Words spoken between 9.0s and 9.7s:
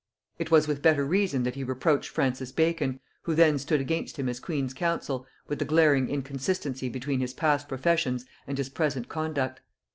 conduct.